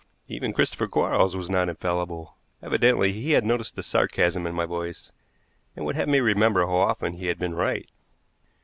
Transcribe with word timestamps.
Even 0.27 0.51
Christopher 0.51 0.87
Quarles 0.87 1.35
was 1.35 1.47
not 1.47 1.69
infallible. 1.69 2.35
Evidently 2.63 3.11
he 3.13 3.33
had 3.33 3.45
noticed 3.45 3.75
the 3.75 3.83
sarcasm 3.83 4.47
in 4.47 4.55
my 4.55 4.65
voice, 4.65 5.11
and 5.75 5.85
would 5.85 5.95
have 5.95 6.07
me 6.09 6.19
remember 6.19 6.65
how 6.65 6.73
often 6.77 7.13
he 7.13 7.27
had 7.27 7.37
been 7.37 7.53
right. 7.53 7.87